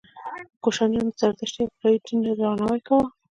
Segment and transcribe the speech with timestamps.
[0.63, 3.07] کوشانیانو د زردشتي او بودايي دین درناوی کاوه